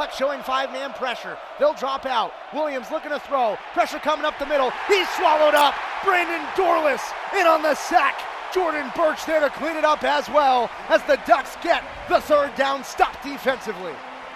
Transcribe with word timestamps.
Ducks 0.00 0.16
showing 0.16 0.40
five 0.40 0.72
man 0.72 0.94
pressure. 0.94 1.36
They'll 1.58 1.74
drop 1.74 2.06
out. 2.06 2.32
Williams 2.54 2.90
looking 2.90 3.10
to 3.10 3.18
throw. 3.18 3.58
Pressure 3.74 3.98
coming 3.98 4.24
up 4.24 4.38
the 4.38 4.46
middle. 4.46 4.72
He's 4.88 5.06
swallowed 5.10 5.52
up. 5.52 5.74
Brandon 6.02 6.40
Dorlus 6.56 7.02
in 7.38 7.46
on 7.46 7.60
the 7.60 7.74
sack. 7.74 8.18
Jordan 8.50 8.90
Burch 8.96 9.26
there 9.26 9.40
to 9.40 9.50
clean 9.50 9.76
it 9.76 9.84
up 9.84 10.02
as 10.02 10.26
well 10.30 10.70
as 10.88 11.02
the 11.02 11.20
Ducks 11.26 11.54
get 11.62 11.84
the 12.08 12.18
third 12.18 12.54
down 12.54 12.82
stop 12.82 13.22
defensively. 13.22 13.92